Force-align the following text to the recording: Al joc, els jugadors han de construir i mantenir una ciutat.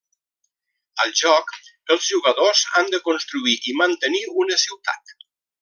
Al 1.03 1.11
joc, 1.19 1.53
els 1.97 2.09
jugadors 2.15 2.65
han 2.81 2.91
de 2.97 3.03
construir 3.11 3.57
i 3.73 3.79
mantenir 3.85 4.27
una 4.47 4.63
ciutat. 4.67 5.19